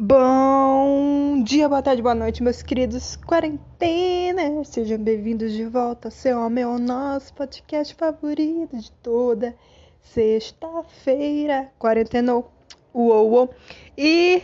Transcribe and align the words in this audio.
Bom 0.00 1.42
dia, 1.42 1.68
boa 1.68 1.82
tarde, 1.82 2.00
boa 2.00 2.14
noite, 2.14 2.40
meus 2.40 2.62
queridos 2.62 3.16
quarentena. 3.16 4.62
Sejam 4.62 4.96
bem-vindos 4.96 5.52
de 5.52 5.64
volta 5.64 6.06
ao 6.06 6.12
seu 6.12 6.48
meu 6.48 6.78
nosso 6.78 7.34
podcast 7.34 7.96
favorito 7.96 8.76
de 8.76 8.92
toda 9.02 9.56
sexta-feira. 10.00 11.72
Quarentenou, 11.80 12.48
uou, 12.94 13.28
uou. 13.28 13.54
E 13.96 14.40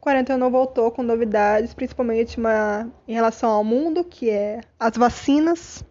quarentenou 0.00 0.50
voltou 0.50 0.90
com 0.90 1.04
novidades, 1.04 1.72
principalmente 1.72 2.36
uma, 2.36 2.90
em 3.06 3.14
relação 3.14 3.48
ao 3.48 3.62
mundo, 3.62 4.02
que 4.02 4.28
é 4.28 4.60
as 4.76 4.96
vacinas. 4.96 5.84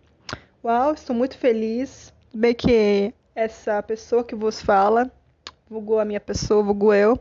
Uau, 0.62 0.94
estou 0.94 1.16
muito 1.16 1.38
feliz. 1.38 2.14
Bem 2.34 2.54
que 2.54 3.14
essa 3.34 3.82
pessoa 3.82 4.26
que 4.26 4.36
vos 4.36 4.62
fala, 4.62 5.10
vulgou 5.70 6.02
a 6.02 6.06
minha 6.06 6.20
pessoa, 6.20 6.62
vulgou 6.62 6.94
eu 6.94 7.18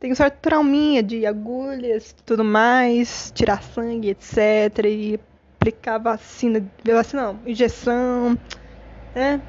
tem 0.00 0.12
um 0.12 0.14
certo 0.14 0.38
trauminha 0.40 1.02
de 1.02 1.26
agulhas 1.26 2.14
tudo 2.24 2.44
mais, 2.44 3.32
tirar 3.34 3.62
sangue, 3.62 4.10
etc. 4.10 4.84
E 4.84 5.20
aplicar 5.56 5.98
vacina, 5.98 6.64
vacina 6.84 7.32
não, 7.32 7.40
injeção, 7.44 8.38
né? 9.14 9.40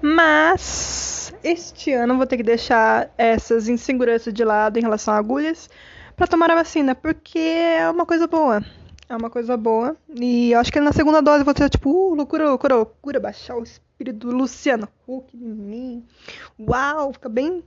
Mas 0.00 1.34
este 1.42 1.92
ano 1.92 2.16
vou 2.16 2.26
ter 2.26 2.38
que 2.38 2.42
deixar 2.42 3.10
essas 3.16 3.68
inseguranças 3.68 4.32
de 4.32 4.44
lado 4.44 4.78
em 4.78 4.82
relação 4.82 5.14
a 5.14 5.18
agulhas 5.18 5.68
para 6.16 6.26
tomar 6.26 6.50
a 6.50 6.54
vacina, 6.54 6.94
porque 6.94 7.38
é 7.38 7.88
uma 7.90 8.06
coisa 8.06 8.26
boa. 8.26 8.62
É 9.08 9.16
uma 9.16 9.28
coisa 9.28 9.56
boa. 9.56 9.96
E 10.14 10.52
eu 10.52 10.60
acho 10.60 10.72
que 10.72 10.80
na 10.80 10.92
segunda 10.92 11.20
dose 11.20 11.44
vou 11.44 11.52
ter 11.52 11.68
tipo, 11.68 11.90
uh, 11.90 12.14
loucura, 12.14 12.48
loucura, 12.48 12.76
loucura, 12.76 13.20
baixar 13.20 13.56
o 13.56 13.62
espírito 13.62 14.26
do 14.26 14.36
Luciano 14.36 14.88
Huck 15.06 15.36
em 15.36 15.38
mim. 15.38 16.04
Uau, 16.58 17.12
fica 17.12 17.28
bem 17.28 17.62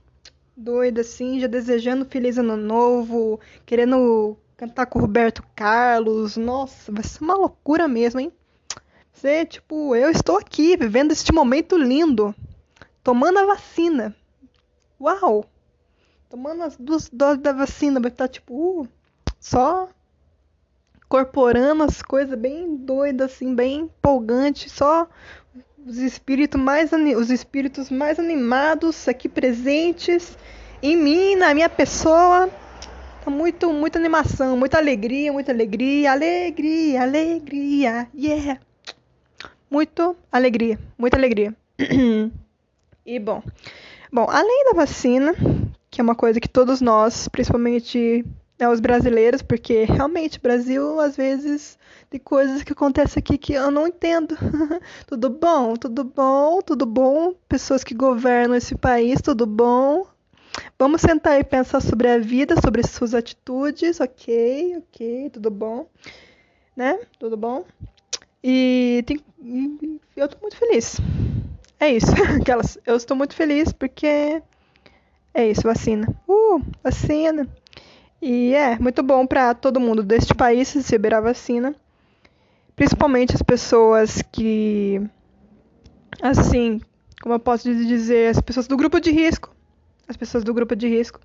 doida, 0.58 1.02
assim, 1.02 1.38
já 1.38 1.46
desejando 1.46 2.04
feliz 2.04 2.36
ano 2.36 2.56
novo, 2.56 3.40
querendo 3.64 4.36
cantar 4.56 4.86
com 4.86 4.98
o 4.98 5.02
Roberto 5.02 5.42
Carlos. 5.54 6.36
Nossa, 6.36 6.90
vai 6.90 7.04
ser 7.04 7.22
uma 7.22 7.34
loucura 7.34 7.86
mesmo, 7.86 8.18
hein? 8.20 8.32
Você, 9.12 9.46
tipo, 9.46 9.94
eu 9.94 10.10
estou 10.10 10.36
aqui 10.36 10.76
vivendo 10.76 11.12
este 11.12 11.32
momento 11.32 11.76
lindo, 11.76 12.34
tomando 13.02 13.38
a 13.38 13.46
vacina. 13.46 14.14
Uau! 15.00 15.44
Tomando 16.28 16.64
as 16.64 16.76
duas 16.76 17.08
doses 17.08 17.42
da 17.42 17.52
vacina, 17.52 18.00
vai 18.00 18.10
estar, 18.10 18.28
tipo, 18.28 18.82
uh, 18.82 18.88
só 19.40 19.88
incorporando 20.96 21.84
as 21.84 22.02
coisas 22.02 22.38
bem 22.38 22.76
doidas, 22.76 23.32
assim, 23.32 23.54
bem 23.54 23.80
empolgante, 23.80 24.68
só 24.68 25.08
os 25.88 25.96
espíritos 25.96 26.60
mais 26.60 26.90
os 26.92 27.30
espíritos 27.30 27.90
mais 27.90 28.18
animados 28.18 29.08
aqui 29.08 29.26
presentes 29.28 30.36
em 30.82 30.96
mim, 30.96 31.34
na 31.34 31.54
minha 31.54 31.68
pessoa. 31.68 32.50
Tá 33.24 33.30
muito, 33.30 33.72
muita 33.72 33.98
animação, 33.98 34.56
muita 34.56 34.76
alegria, 34.76 35.32
muita 35.32 35.50
alegria, 35.50 36.12
alegria, 36.12 37.02
alegria, 37.02 38.08
yeah. 38.14 38.60
Muito 39.70 40.14
alegria, 40.30 40.78
muita 40.96 41.16
alegria. 41.16 41.54
e 43.04 43.18
bom, 43.18 43.42
bom, 44.12 44.26
além 44.28 44.64
da 44.66 44.72
vacina, 44.72 45.34
que 45.90 46.00
é 46.00 46.04
uma 46.04 46.14
coisa 46.14 46.38
que 46.38 46.48
todos 46.48 46.80
nós, 46.80 47.28
principalmente 47.28 48.24
né, 48.58 48.68
os 48.68 48.80
brasileiros, 48.80 49.40
porque 49.40 49.84
realmente 49.84 50.38
o 50.38 50.42
Brasil 50.42 50.98
às 51.00 51.16
vezes 51.16 51.78
tem 52.10 52.18
coisas 52.18 52.62
que 52.62 52.72
acontecem 52.72 53.20
aqui 53.20 53.38
que 53.38 53.52
eu 53.52 53.70
não 53.70 53.86
entendo. 53.86 54.36
tudo 55.06 55.30
bom, 55.30 55.76
tudo 55.76 56.04
bom, 56.04 56.60
tudo 56.60 56.84
bom. 56.84 57.34
Pessoas 57.48 57.84
que 57.84 57.94
governam 57.94 58.56
esse 58.56 58.74
país, 58.74 59.20
tudo 59.22 59.46
bom. 59.46 60.06
Vamos 60.78 61.00
sentar 61.02 61.38
e 61.38 61.44
pensar 61.44 61.80
sobre 61.80 62.08
a 62.08 62.18
vida, 62.18 62.60
sobre 62.60 62.82
suas 62.82 63.14
atitudes, 63.14 64.00
ok, 64.00 64.78
ok, 64.78 65.30
tudo 65.30 65.50
bom, 65.50 65.86
né? 66.76 66.98
Tudo 67.18 67.36
bom. 67.36 67.64
E 68.42 69.04
tem, 69.06 69.20
eu 70.16 70.26
estou 70.26 70.40
muito 70.40 70.56
feliz. 70.56 70.96
É 71.78 71.90
isso. 71.90 72.06
Aquelas, 72.40 72.78
eu 72.86 72.96
estou 72.96 73.16
muito 73.16 73.34
feliz 73.34 73.72
porque 73.72 74.42
é 75.34 75.48
isso, 75.48 75.62
vacina. 75.62 76.08
Uh, 76.26 76.60
vacina. 76.82 77.48
E 78.20 78.52
é 78.52 78.76
muito 78.78 79.00
bom 79.02 79.24
para 79.26 79.54
todo 79.54 79.78
mundo 79.78 80.02
deste 80.02 80.34
país 80.34 80.72
receber 80.72 81.14
a 81.14 81.20
vacina, 81.20 81.74
principalmente 82.74 83.34
as 83.34 83.42
pessoas 83.42 84.22
que, 84.32 85.00
assim, 86.20 86.80
como 87.22 87.36
eu 87.36 87.38
posso 87.38 87.72
dizer, 87.72 88.30
as 88.30 88.40
pessoas 88.40 88.66
do 88.66 88.76
grupo 88.76 89.00
de 89.00 89.12
risco, 89.12 89.54
as 90.08 90.16
pessoas 90.16 90.42
do 90.42 90.52
grupo 90.52 90.74
de 90.74 90.88
risco, 90.88 91.20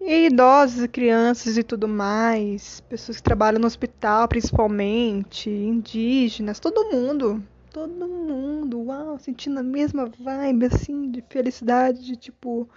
e 0.00 0.26
idosos, 0.26 0.86
crianças 0.88 1.56
e 1.56 1.62
tudo 1.62 1.86
mais, 1.86 2.80
pessoas 2.80 3.18
que 3.18 3.22
trabalham 3.22 3.60
no 3.60 3.66
hospital, 3.68 4.26
principalmente, 4.26 5.48
indígenas, 5.48 6.58
todo 6.58 6.90
mundo, 6.90 7.40
todo 7.72 8.08
mundo, 8.08 8.82
uau, 8.82 9.18
sentindo 9.20 9.60
a 9.60 9.62
mesma 9.62 10.06
vibe, 10.06 10.66
assim, 10.66 11.10
de 11.12 11.24
felicidade, 11.30 12.04
de 12.04 12.16
tipo 12.16 12.68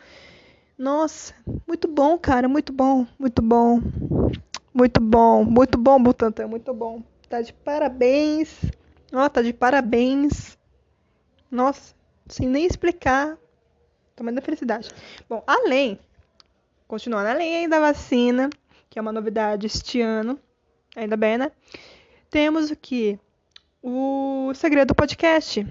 nossa, 0.78 1.34
muito 1.68 1.88
bom, 1.88 2.18
cara, 2.18 2.48
muito 2.48 2.72
bom, 2.72 3.06
muito 3.18 3.42
bom. 3.42 3.82
Muito 4.74 5.02
bom, 5.02 5.44
muito 5.44 5.76
bom, 5.76 6.02
Butantan, 6.02 6.48
muito 6.48 6.72
bom. 6.72 7.02
Tá 7.28 7.42
de 7.42 7.52
parabéns. 7.52 8.64
Ó, 9.12 9.28
tá 9.28 9.42
de 9.42 9.52
parabéns. 9.52 10.56
Nossa, 11.50 11.96
sem 12.28 12.48
nem 12.48 12.64
explicar. 12.66 13.38
Tamanho 14.16 14.36
da 14.36 14.42
felicidade. 14.42 14.90
Bom, 15.28 15.44
além, 15.48 16.00
continuando, 16.88 17.28
além 17.28 17.68
da 17.68 17.80
vacina, 17.80 18.52
que 18.88 19.00
é 19.00 19.02
uma 19.02 19.12
novidade 19.12 19.66
este 19.66 20.00
ano, 20.00 20.40
ainda 20.96 21.18
bem, 21.18 21.40
né? 21.40 21.52
Temos 22.30 22.70
o 22.70 22.76
que? 22.76 23.20
O 23.82 24.52
segredo 24.54 24.90
do 24.90 24.96
podcast. 24.96 25.66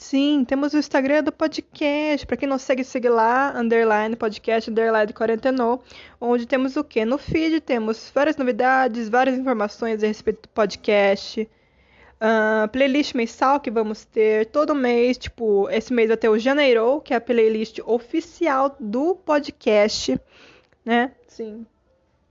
Sim, 0.00 0.46
temos 0.46 0.72
o 0.72 0.78
Instagram 0.78 1.22
do 1.22 1.30
podcast. 1.30 2.26
Para 2.26 2.38
quem 2.38 2.48
não 2.48 2.56
segue, 2.56 2.82
segue 2.82 3.10
lá, 3.10 3.52
underline 3.54 4.16
podcast, 4.16 4.70
underline 4.70 5.12
quarentena, 5.12 5.78
onde 6.18 6.46
temos 6.46 6.74
o 6.76 6.82
quê? 6.82 7.04
No 7.04 7.18
feed 7.18 7.60
temos 7.60 8.10
várias 8.12 8.34
novidades, 8.38 9.10
várias 9.10 9.36
informações 9.36 10.02
a 10.02 10.06
respeito 10.06 10.42
do 10.44 10.48
podcast. 10.48 11.46
Uh, 12.16 12.66
playlist 12.68 13.14
mensal 13.14 13.60
que 13.60 13.70
vamos 13.70 14.06
ter 14.06 14.46
todo 14.46 14.74
mês, 14.74 15.18
tipo, 15.18 15.68
esse 15.68 15.92
mês 15.92 16.10
ter 16.18 16.30
o 16.30 16.38
Janeiro, 16.38 17.02
que 17.02 17.12
é 17.12 17.18
a 17.18 17.20
playlist 17.20 17.80
oficial 17.84 18.74
do 18.80 19.14
podcast, 19.14 20.18
né? 20.82 21.12
Sim. 21.28 21.66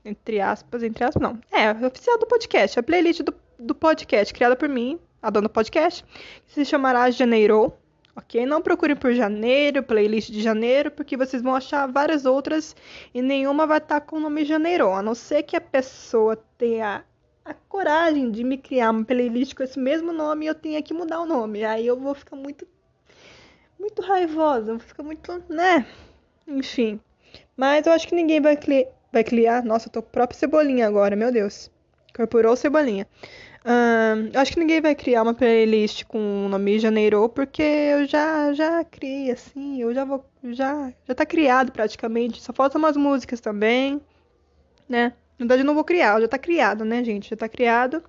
Entre 0.04 0.42
aspas, 0.42 0.82
entre 0.82 1.04
aspas, 1.04 1.22
não. 1.22 1.40
É, 1.52 1.70
oficial 1.86 2.18
do 2.18 2.26
podcast, 2.26 2.80
a 2.80 2.84
playlist 2.84 3.22
do, 3.22 3.36
do 3.60 3.76
podcast, 3.76 4.34
criada 4.34 4.56
por 4.56 4.68
mim, 4.68 5.00
a 5.22 5.30
dona 5.30 5.50
podcast, 5.50 6.04
que 6.48 6.54
se 6.54 6.66
chamará 6.66 7.10
Janeiro, 7.12 7.74
ok? 8.16 8.46
Não 8.46 8.62
procure 8.62 8.96
por 8.96 9.14
janeiro, 9.14 9.84
playlist 9.84 10.32
de 10.32 10.42
janeiro, 10.42 10.92
porque 10.92 11.18
vocês 11.18 11.42
vão 11.42 11.56
achar 11.56 11.88
várias 11.88 12.26
outras 12.26 12.76
e 13.14 13.22
nenhuma 13.22 13.66
vai 13.68 13.80
estar 13.80 14.02
com 14.02 14.18
o 14.18 14.20
nome 14.20 14.46
Janeiro, 14.46 14.90
a 14.92 15.02
não 15.02 15.16
ser 15.16 15.44
que 15.44 15.56
a 15.56 15.62
pessoa 15.62 16.38
tenha 16.58 17.04
a 17.46 17.54
coragem 17.54 18.30
de 18.32 18.44
me 18.44 18.58
criar 18.58 18.92
uma 18.92 19.04
playlist 19.04 19.56
com 19.56 19.64
esse 19.64 19.80
mesmo 19.80 20.14
nome 20.14 20.46
e 20.46 20.48
eu 20.48 20.56
tenha 20.56 20.82
que 20.82 20.94
mudar 20.94 21.20
o 21.20 21.26
nome. 21.26 21.64
Aí 21.64 21.86
eu 21.88 21.98
vou 21.98 22.14
ficar 22.14 22.36
muito 22.36 22.68
muito 23.80 24.02
raivosa, 24.02 24.74
vou 24.74 24.80
ficar 24.80 25.04
muito, 25.04 25.44
né? 25.50 25.86
Enfim. 26.46 27.00
Mas 27.56 27.88
eu 27.88 27.94
acho 27.94 28.08
que 28.08 28.16
ninguém 28.16 28.42
vai, 28.42 28.58
cli 28.58 28.88
vai 29.12 29.24
criar. 29.24 29.64
Nossa, 29.64 29.88
eu 29.88 29.92
tô 29.92 30.02
próprio 30.02 30.38
cebolinha 30.38 30.86
agora, 30.86 31.16
meu 31.16 31.32
Deus. 31.32 31.72
Incorporou 32.10 32.56
cebolinha. 32.56 33.08
Uh, 33.66 34.38
acho 34.38 34.54
que 34.54 34.60
ninguém 34.60 34.80
vai 34.80 34.96
criar 34.96 35.22
uma 35.22 35.34
playlist 35.34 36.06
com 36.06 36.46
o 36.46 36.50
nome 36.50 36.80
Janeiro, 36.80 37.28
porque 37.28 37.62
eu 37.62 38.06
já 38.06 38.54
já 38.54 38.84
criei 38.86 39.32
assim, 39.32 39.82
eu 39.82 39.94
já 39.94 40.06
vou 40.06 40.24
já 40.46 40.94
já 41.06 41.14
tá 41.14 41.26
criado 41.26 41.72
praticamente, 41.72 42.42
só 42.42 42.54
faltam 42.54 42.80
umas 42.80 42.96
músicas 42.96 43.42
também, 43.42 44.00
né? 44.88 45.14
Na 45.38 45.44
verdade 45.44 45.62
eu 45.62 45.66
não 45.66 45.76
vou 45.76 45.84
criar, 45.84 46.22
já 46.22 46.28
tá 46.28 46.38
criado, 46.38 46.86
né, 46.86 47.04
gente? 47.04 47.30
Já 47.30 47.36
tá 47.36 47.50
criado. 47.50 48.02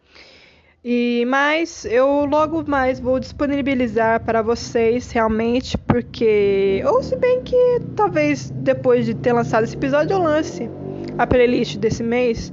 E 0.85 1.25
mas 1.27 1.85
eu 1.85 2.25
logo 2.27 2.65
mais 2.71 3.01
vou 3.01 3.19
disponibilizar 3.19 4.25
para 4.25 4.43
vocês 4.43 5.11
realmente, 5.11 5.77
porque 5.77 6.81
ou 6.87 7.03
se 7.03 7.17
bem 7.17 7.43
que 7.43 7.81
talvez 7.97 8.51
depois 8.51 9.05
de 9.05 9.15
ter 9.15 9.33
lançado 9.33 9.65
esse 9.65 9.75
episódio 9.77 10.15
eu 10.15 10.23
lance 10.23 10.71
a 11.19 11.27
playlist 11.27 11.77
desse 11.77 12.05
mês 12.05 12.53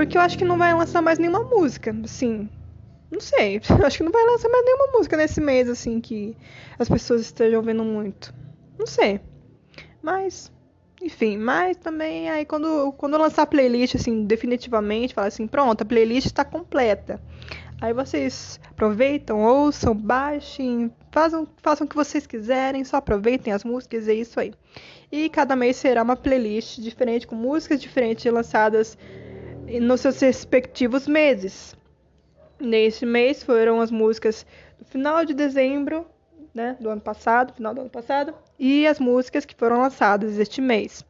porque 0.00 0.16
eu 0.16 0.22
acho 0.22 0.38
que 0.38 0.46
não 0.46 0.56
vai 0.56 0.72
lançar 0.72 1.02
mais 1.02 1.18
nenhuma 1.18 1.40
música, 1.40 1.94
assim. 2.04 2.48
Não 3.10 3.20
sei. 3.20 3.60
Acho 3.84 3.98
que 3.98 4.02
não 4.02 4.10
vai 4.10 4.24
lançar 4.24 4.48
mais 4.48 4.64
nenhuma 4.64 4.86
música 4.94 5.14
nesse 5.14 5.42
mês, 5.42 5.68
assim, 5.68 6.00
que 6.00 6.34
as 6.78 6.88
pessoas 6.88 7.20
estejam 7.20 7.60
ouvindo 7.60 7.84
muito. 7.84 8.32
Não 8.78 8.86
sei. 8.86 9.20
Mas, 10.00 10.50
enfim, 11.02 11.36
mas 11.36 11.76
também 11.76 12.30
aí 12.30 12.46
quando, 12.46 12.92
quando 12.92 13.18
lançar 13.18 13.42
a 13.42 13.46
playlist, 13.46 13.96
assim, 13.96 14.24
definitivamente, 14.24 15.12
falar 15.12 15.26
assim, 15.26 15.46
pronto, 15.46 15.82
a 15.82 15.84
playlist 15.84 16.28
está 16.28 16.46
completa. 16.46 17.20
Aí 17.78 17.92
vocês 17.92 18.58
aproveitam, 18.70 19.42
ouçam, 19.42 19.94
baixem, 19.94 20.90
Façam, 21.12 21.46
façam 21.56 21.86
o 21.86 21.90
que 21.90 21.96
vocês 21.96 22.24
quiserem, 22.24 22.84
só 22.84 22.98
aproveitem 22.98 23.52
as 23.52 23.64
músicas, 23.64 24.06
é 24.06 24.14
isso 24.14 24.38
aí. 24.38 24.54
E 25.10 25.28
cada 25.28 25.56
mês 25.56 25.76
será 25.76 26.04
uma 26.04 26.14
playlist 26.14 26.78
diferente, 26.78 27.26
com 27.26 27.34
músicas 27.34 27.80
diferentes 27.80 28.24
lançadas 28.32 28.96
nos 29.78 30.00
seus 30.00 30.18
respectivos 30.20 31.06
meses. 31.06 31.76
Neste 32.58 33.06
mês 33.06 33.42
foram 33.42 33.80
as 33.80 33.90
músicas 33.90 34.44
do 34.78 34.84
final 34.84 35.24
de 35.24 35.34
dezembro, 35.34 36.06
né, 36.54 36.76
do 36.80 36.88
ano 36.90 37.00
passado, 37.00 37.54
final 37.54 37.74
do 37.74 37.82
ano 37.82 37.90
passado, 37.90 38.34
e 38.58 38.86
as 38.86 38.98
músicas 38.98 39.44
que 39.44 39.54
foram 39.54 39.78
lançadas 39.78 40.38
este 40.38 40.60
mês. 40.60 41.04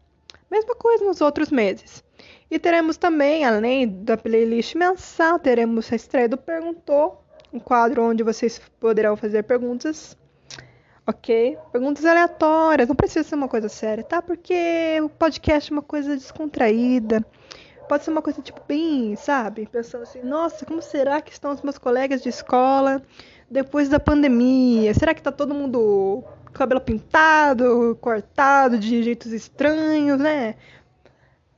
Mesma 0.51 0.75
coisa 0.75 1.05
nos 1.05 1.21
outros 1.21 1.51
meses. 1.51 2.05
E 2.51 2.59
teremos 2.59 2.97
também, 2.97 3.45
além 3.45 3.89
da 3.89 4.17
playlist 4.17 4.75
mensal, 4.75 5.39
teremos 5.39 5.91
a 5.93 5.97
estreia 5.97 6.29
do 6.29 6.37
Perguntou, 6.37 7.25
um 7.53 7.61
quadro 7.61 8.03
onde 8.03 8.23
vocês 8.23 8.61
poderão 8.79 9.17
fazer 9.17 9.45
perguntas. 9.45 10.17
Ok? 11.07 11.57
Perguntas 11.73 12.05
aleatórias, 12.05 12.89
não 12.89 12.95
precisa 12.95 13.27
ser 13.27 13.35
uma 13.35 13.49
coisa 13.49 13.69
séria, 13.69 14.05
tá? 14.05 14.21
Porque 14.21 15.01
o 15.03 15.09
podcast 15.09 15.73
é 15.73 15.75
uma 15.75 15.83
coisa 15.83 16.17
descontraída. 16.17 17.25
Pode 17.91 18.05
ser 18.05 18.13
uma 18.13 18.23
coisa 18.23 18.41
tipo 18.41 18.61
bem, 18.69 19.17
sabe? 19.17 19.67
Pensando 19.67 20.03
assim, 20.03 20.23
nossa, 20.23 20.65
como 20.65 20.81
será 20.81 21.21
que 21.21 21.33
estão 21.33 21.51
os 21.51 21.61
meus 21.61 21.77
colegas 21.77 22.23
de 22.23 22.29
escola 22.29 23.03
depois 23.51 23.89
da 23.89 23.99
pandemia? 23.99 24.95
Será 24.95 25.13
que 25.13 25.21
tá 25.21 25.33
todo 25.33 25.53
mundo 25.53 26.23
com 26.45 26.53
cabelo 26.53 26.81
pintado, 26.81 27.99
cortado 28.01 28.79
de 28.79 29.03
jeitos 29.03 29.33
estranhos, 29.33 30.21
né? 30.21 30.55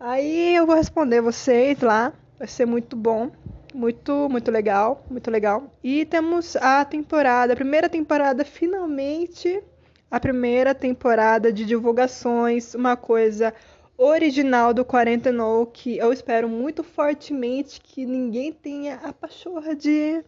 Aí 0.01 0.57
eu 0.57 0.65
vou 0.65 0.75
responder 0.75 1.21
vocês 1.21 1.79
lá. 1.83 2.15
Vai 2.39 2.49
ser 2.49 2.65
muito 2.65 2.97
bom. 2.97 3.31
Muito, 3.75 4.27
muito 4.31 4.51
legal, 4.51 5.05
muito 5.11 5.31
legal. 5.31 5.71
E 5.85 6.07
temos 6.07 6.57
a 6.57 6.83
temporada, 6.83 7.53
a 7.53 7.57
primeira 7.57 7.91
temporada, 7.91 8.43
finalmente, 8.43 9.63
a 10.11 10.19
primeira 10.19 10.75
temporada 10.75 11.53
de 11.53 11.67
divulgações, 11.67 12.75
uma 12.75 12.97
coisa 12.97 13.53
original 13.97 14.73
do 14.73 14.85
Quarentenou 14.85 15.67
que 15.67 15.99
eu 15.99 16.13
espero 16.13 16.49
muito 16.49 16.83
fortemente 16.83 17.81
que 17.81 18.05
ninguém 18.07 18.53
tenha 18.53 18.97
a 18.97 19.13
pachorra 19.13 19.75
de, 19.75 20.25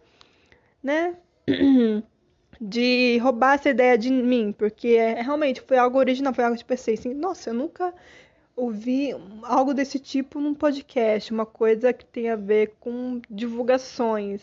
né, 0.81 1.15
de 2.61 3.17
roubar 3.17 3.55
essa 3.55 3.69
ideia 3.69 3.97
de 3.97 4.09
mim, 4.09 4.53
porque 4.57 4.89
é, 4.89 5.21
realmente 5.21 5.61
foi 5.61 5.77
algo 5.77 5.97
original, 5.97 6.33
foi 6.33 6.43
algo 6.43 6.57
que 6.57 6.63
eu 6.63 6.67
pensei 6.67 6.93
assim, 6.93 7.13
nossa, 7.13 7.49
eu 7.49 7.53
nunca 7.53 7.93
ouvi 8.55 9.11
algo 9.43 9.73
desse 9.73 9.99
tipo 9.99 10.39
num 10.39 10.53
podcast, 10.53 11.31
uma 11.33 11.45
coisa 11.45 11.91
que 11.91 12.05
tem 12.05 12.29
a 12.29 12.35
ver 12.35 12.75
com 12.79 13.21
divulgações, 13.29 14.41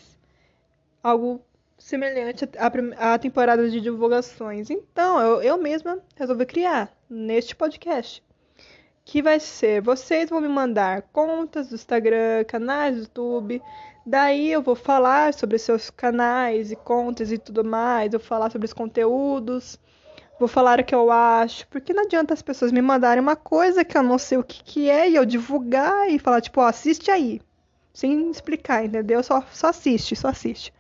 algo 1.02 1.40
semelhante 1.78 2.48
à, 2.58 3.14
à 3.14 3.18
temporada 3.18 3.68
de 3.68 3.80
divulgações. 3.80 4.70
Então, 4.70 5.18
eu, 5.20 5.42
eu 5.42 5.58
mesma 5.58 5.98
resolvi 6.14 6.46
criar 6.46 6.92
neste 7.08 7.56
podcast, 7.56 8.22
que 9.04 9.22
vai 9.22 9.40
ser, 9.40 9.82
vocês 9.82 10.30
vão 10.30 10.40
me 10.40 10.48
mandar 10.48 11.02
contas 11.12 11.68
do 11.68 11.74
Instagram, 11.74 12.44
canais 12.46 12.94
do 12.96 13.00
YouTube, 13.02 13.62
daí 14.06 14.50
eu 14.50 14.62
vou 14.62 14.74
falar 14.74 15.34
sobre 15.34 15.58
seus 15.58 15.90
canais 15.90 16.70
e 16.70 16.76
contas 16.76 17.32
e 17.32 17.38
tudo 17.38 17.64
mais, 17.64 18.12
vou 18.12 18.20
falar 18.20 18.50
sobre 18.50 18.66
os 18.66 18.72
conteúdos, 18.72 19.78
vou 20.38 20.48
falar 20.48 20.80
o 20.80 20.84
que 20.84 20.94
eu 20.94 21.10
acho, 21.10 21.66
porque 21.68 21.92
não 21.92 22.04
adianta 22.04 22.34
as 22.34 22.42
pessoas 22.42 22.72
me 22.72 22.80
mandarem 22.80 23.22
uma 23.22 23.36
coisa 23.36 23.84
que 23.84 23.96
eu 23.96 24.02
não 24.02 24.18
sei 24.18 24.38
o 24.38 24.44
que, 24.44 24.62
que 24.62 24.90
é 24.90 25.10
e 25.10 25.16
eu 25.16 25.24
divulgar 25.24 26.08
e 26.08 26.18
falar, 26.18 26.40
tipo, 26.40 26.60
assiste 26.60 27.10
aí. 27.10 27.40
Sem 27.92 28.30
explicar, 28.30 28.84
entendeu? 28.84 29.22
Só, 29.22 29.42
só 29.52 29.68
assiste, 29.68 30.16
só 30.16 30.28
assiste. 30.28 30.72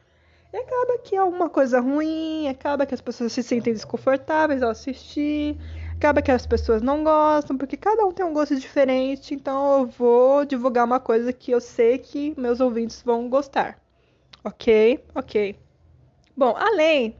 E 0.52 0.56
acaba 0.56 0.98
que 0.98 1.16
é 1.16 1.22
uma 1.22 1.48
coisa 1.48 1.80
ruim, 1.80 2.48
acaba 2.48 2.86
que 2.86 2.94
as 2.94 3.00
pessoas 3.00 3.32
se 3.32 3.42
sentem 3.42 3.72
desconfortáveis 3.72 4.62
ao 4.62 4.70
assistir, 4.70 5.56
acaba 6.02 6.20
que 6.20 6.32
as 6.32 6.44
pessoas 6.44 6.82
não 6.82 7.04
gostam, 7.04 7.56
porque 7.56 7.76
cada 7.76 8.04
um 8.04 8.10
tem 8.10 8.26
um 8.26 8.32
gosto 8.32 8.56
diferente, 8.56 9.34
então 9.34 9.78
eu 9.78 9.86
vou 9.86 10.44
divulgar 10.44 10.84
uma 10.84 10.98
coisa 10.98 11.32
que 11.32 11.52
eu 11.52 11.60
sei 11.60 11.96
que 11.96 12.34
meus 12.36 12.58
ouvintes 12.58 13.00
vão 13.02 13.28
gostar. 13.28 13.80
Ok? 14.42 14.98
Ok. 15.14 15.56
Bom, 16.36 16.56
além 16.56 17.14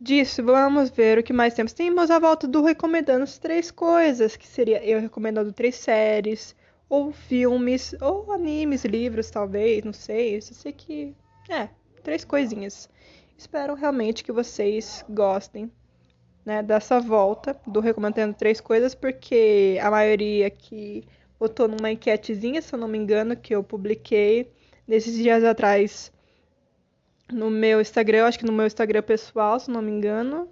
disso, 0.00 0.42
vamos 0.42 0.88
ver 0.88 1.18
o 1.18 1.22
que 1.22 1.34
mais 1.34 1.52
temos. 1.52 1.74
Temos 1.74 2.10
a 2.10 2.18
volta 2.18 2.48
do 2.48 2.62
recomendando 2.62 3.24
as 3.24 3.36
três 3.36 3.70
coisas, 3.70 4.34
que 4.34 4.46
seria 4.46 4.82
eu 4.82 4.98
recomendando 4.98 5.52
três 5.52 5.76
séries, 5.76 6.56
ou 6.88 7.12
filmes, 7.12 7.94
ou 8.00 8.32
animes, 8.32 8.86
livros, 8.86 9.30
talvez, 9.30 9.84
não 9.84 9.92
sei. 9.92 10.36
Eu 10.36 10.40
sei 10.40 10.72
que. 10.72 11.14
É, 11.50 11.68
três 12.02 12.24
coisinhas. 12.24 12.88
Espero 13.36 13.74
realmente 13.74 14.24
que 14.24 14.32
vocês 14.32 15.04
gostem 15.10 15.70
né, 16.46 16.62
dessa 16.62 17.00
volta 17.00 17.60
do 17.66 17.80
Recomendando 17.80 18.32
Três 18.32 18.60
Coisas, 18.60 18.94
porque 18.94 19.78
a 19.82 19.90
maioria 19.90 20.48
que 20.48 21.04
votou 21.40 21.66
numa 21.66 21.90
enquetezinha, 21.90 22.62
se 22.62 22.72
eu 22.72 22.78
não 22.78 22.86
me 22.86 22.96
engano, 22.96 23.36
que 23.36 23.52
eu 23.54 23.64
publiquei 23.64 24.52
nesses 24.86 25.14
dias 25.16 25.42
atrás 25.42 26.12
no 27.32 27.50
meu 27.50 27.80
Instagram, 27.80 28.26
acho 28.26 28.38
que 28.38 28.46
no 28.46 28.52
meu 28.52 28.64
Instagram 28.64 29.02
pessoal, 29.02 29.58
se 29.58 29.68
não 29.68 29.82
me 29.82 29.90
engano, 29.90 30.48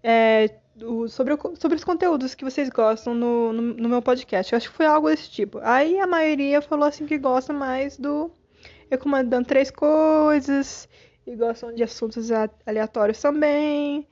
é, 0.00 0.48
o, 0.80 1.08
sobre, 1.08 1.34
o, 1.34 1.56
sobre 1.56 1.76
os 1.76 1.82
conteúdos 1.82 2.36
que 2.36 2.44
vocês 2.44 2.70
gostam 2.70 3.12
no, 3.12 3.52
no, 3.52 3.62
no, 3.62 3.88
meu 3.88 4.00
podcast. 4.00 4.52
Eu 4.52 4.56
acho 4.58 4.70
que 4.70 4.76
foi 4.76 4.86
algo 4.86 5.10
desse 5.10 5.28
tipo. 5.28 5.58
Aí 5.62 5.98
a 5.98 6.06
maioria 6.06 6.62
falou 6.62 6.86
assim 6.86 7.04
que 7.04 7.18
gosta 7.18 7.52
mais 7.52 7.98
do 7.98 8.30
Recomendando 8.88 9.48
Três 9.48 9.72
Coisas 9.72 10.88
e 11.26 11.34
gostam 11.34 11.74
de 11.74 11.82
assuntos 11.82 12.30
aleatórios 12.64 13.20
também. 13.20 14.06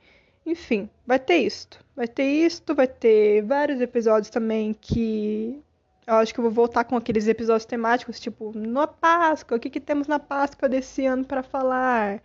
Enfim, 0.49 0.89
vai 1.05 1.19
ter 1.19 1.37
isto. 1.37 1.79
Vai 1.95 2.07
ter 2.07 2.23
isto, 2.23 2.73
vai 2.73 2.87
ter 2.87 3.43
vários 3.43 3.79
episódios 3.79 4.31
também 4.31 4.73
que 4.73 5.61
eu 6.07 6.15
acho 6.15 6.33
que 6.33 6.39
eu 6.39 6.43
vou 6.43 6.51
voltar 6.51 6.85
com 6.85 6.95
aqueles 6.95 7.27
episódios 7.27 7.65
temáticos, 7.65 8.19
tipo, 8.19 8.51
na 8.57 8.87
Páscoa, 8.87 9.57
o 9.57 9.59
que, 9.59 9.69
que 9.69 9.79
temos 9.79 10.07
na 10.07 10.17
Páscoa 10.17 10.67
desse 10.67 11.05
ano 11.05 11.23
para 11.23 11.43
falar, 11.43 12.19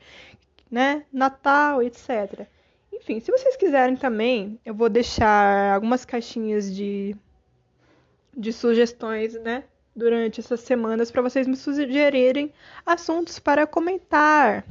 né? 0.71 1.05
Natal, 1.13 1.83
etc. 1.83 2.47
Enfim, 2.91 3.21
se 3.21 3.31
vocês 3.31 3.59
quiserem 3.59 3.95
também, 3.95 4.59
eu 4.65 4.73
vou 4.73 4.89
deixar 4.89 5.75
algumas 5.75 6.07
caixinhas 6.07 6.75
de, 6.75 7.15
de 8.35 8.55
sugestões, 8.55 9.35
né? 9.35 9.65
Durante 9.95 10.41
essas 10.41 10.61
semanas 10.61 11.11
para 11.11 11.21
vocês 11.21 11.47
me 11.47 11.57
sugerirem 11.57 12.55
assuntos 12.87 13.39
para 13.39 13.67
comentar 13.67 14.65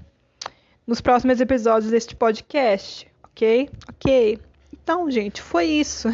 nos 0.88 1.02
próximos 1.02 1.40
episódios 1.40 1.92
deste 1.92 2.16
podcast, 2.16 3.13
ok? 3.34 3.70
Ok. 3.90 4.40
Então, 4.72 5.10
gente, 5.10 5.42
foi 5.42 5.66
isso. 5.66 6.08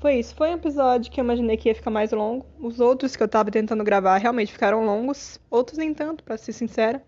Foi 0.00 0.14
isso. 0.14 0.34
Foi 0.34 0.50
um 0.50 0.54
episódio 0.54 1.10
que 1.10 1.20
eu 1.20 1.24
imaginei 1.24 1.56
que 1.56 1.68
ia 1.68 1.74
ficar 1.74 1.90
mais 1.90 2.12
longo. 2.12 2.44
Os 2.60 2.80
outros 2.80 3.16
que 3.16 3.22
eu 3.22 3.28
tava 3.28 3.50
tentando 3.50 3.84
gravar 3.84 4.18
realmente 4.18 4.52
ficaram 4.52 4.84
longos. 4.84 5.40
Outros 5.50 5.78
nem 5.78 5.94
tanto, 5.94 6.24
para 6.24 6.36
ser 6.36 6.52
sincera. 6.52 7.02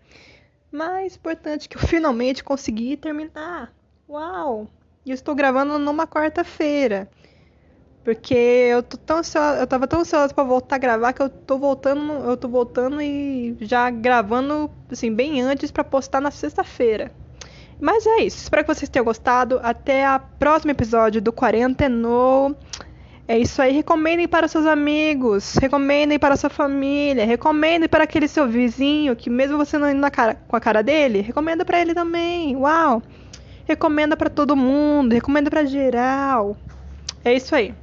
Mas 0.71 1.15
importante 1.15 1.69
que 1.69 1.77
eu 1.77 1.81
finalmente 1.81 2.43
consegui 2.43 2.97
terminar. 2.97 3.73
Uau! 4.09 4.67
E 5.05 5.11
eu 5.11 5.13
estou 5.13 5.35
gravando 5.35 5.77
numa 5.77 6.07
quarta-feira. 6.07 7.09
Porque 8.03 8.35
eu 8.35 8.83
tô 8.83 8.97
tão 8.97 9.17
ansiosa, 9.17 9.59
eu 9.59 9.67
tava 9.67 9.87
tão 9.87 10.01
ansiosa 10.01 10.33
para 10.33 10.43
voltar 10.43 10.75
a 10.75 10.79
gravar 10.79 11.11
que 11.11 11.21
eu 11.21 11.29
tô 11.29 11.57
voltando, 11.57 12.13
eu 12.13 12.37
tô 12.37 12.47
voltando 12.47 13.01
e 13.01 13.57
já 13.61 13.89
gravando 13.89 14.69
assim 14.91 15.11
bem 15.13 15.41
antes 15.41 15.71
para 15.71 15.83
postar 15.83 16.21
na 16.21 16.29
sexta-feira. 16.29 17.11
Mas 17.79 18.05
é 18.05 18.23
isso. 18.23 18.43
Espero 18.43 18.63
que 18.63 18.73
vocês 18.73 18.89
tenham 18.89 19.05
gostado. 19.05 19.59
Até 19.61 20.09
o 20.15 20.19
próximo 20.39 20.71
episódio 20.71 21.21
do 21.21 21.33
Quarenteno. 21.33 22.55
É 23.27 23.37
isso 23.37 23.61
aí. 23.61 23.73
Recomendem 23.73 24.27
para 24.27 24.47
seus 24.47 24.65
amigos. 24.65 25.55
Recomendem 25.55 26.17
para 26.17 26.37
sua 26.37 26.49
família. 26.49 27.25
Recomendem 27.25 27.89
para 27.89 28.03
aquele 28.03 28.27
seu 28.27 28.47
vizinho 28.47 29.15
que, 29.15 29.29
mesmo 29.29 29.57
você 29.57 29.77
não 29.77 29.89
indo 29.89 29.99
na 29.99 30.11
cara, 30.11 30.35
com 30.47 30.55
a 30.55 30.59
cara 30.59 30.81
dele, 30.81 31.21
recomenda 31.21 31.65
para 31.65 31.81
ele 31.81 31.93
também. 31.93 32.55
Uau! 32.55 33.01
Recomenda 33.67 34.15
para 34.15 34.29
todo 34.29 34.55
mundo. 34.55 35.13
Recomenda 35.13 35.49
para 35.49 35.65
geral. 35.65 36.55
É 37.23 37.33
isso 37.33 37.55
aí. 37.55 37.73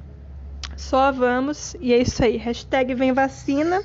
Só 0.76 1.12
vamos. 1.12 1.76
E 1.80 1.92
é 1.92 1.98
isso 1.98 2.24
aí. 2.24 2.36
Hashtag 2.36 2.94
vem 2.94 3.12
vacina. 3.12 3.82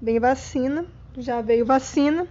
Vem 0.00 0.20
vacina. 0.20 0.84
Já 1.16 1.40
veio 1.40 1.64
vacina. 1.64 2.26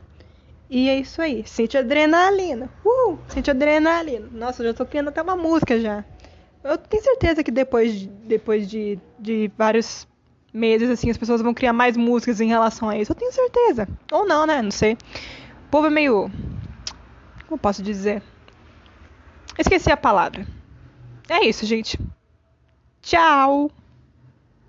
E 0.70 0.90
é 0.90 1.00
isso 1.00 1.22
aí. 1.22 1.44
Sente 1.46 1.78
adrenalina. 1.78 2.70
Uh! 2.86 3.18
Sente 3.28 3.50
adrenalina. 3.50 4.28
Nossa, 4.32 4.64
já 4.64 4.74
tô 4.74 4.86
criando 4.86 5.10
até 5.10 5.22
uma 5.22 5.36
música 5.36 5.80
já. 5.80 6.04
Eu 6.64 6.78
tenho 6.78 7.04
certeza 7.04 7.44
que 7.44 7.52
depois, 7.52 7.94
de, 7.94 8.08
depois 8.08 8.70
de, 8.70 9.00
de 9.18 9.50
vários 9.58 10.08
meses, 10.54 10.90
assim, 10.90 11.10
as 11.10 11.18
pessoas 11.18 11.42
vão 11.42 11.54
criar 11.54 11.72
mais 11.72 11.96
músicas 11.96 12.42
em 12.42 12.48
relação 12.48 12.90
a 12.90 12.98
isso. 12.98 13.12
Eu 13.12 13.16
tenho 13.16 13.32
certeza. 13.32 13.88
Ou 14.12 14.26
não, 14.26 14.46
né? 14.46 14.62
Não 14.62 14.72
sei. 14.72 14.94
O 14.94 15.70
povo 15.72 15.88
é 15.88 15.90
meio. 15.90 16.30
Como 17.48 17.58
posso 17.58 17.82
dizer? 17.82 18.22
Esqueci 19.58 19.92
a 19.92 19.98
palavra. 19.98 20.46
É 21.30 21.46
isso, 21.46 21.66
gente. 21.66 21.98
Tchau! 23.02 23.72